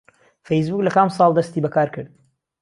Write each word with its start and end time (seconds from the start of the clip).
فەسیبووک 0.47 0.81
لە 0.87 0.91
کام 0.95 1.07
ساڵ 1.17 1.31
دەستی 1.37 1.63
بەکار 1.65 1.87
کرد؟ 1.95 2.09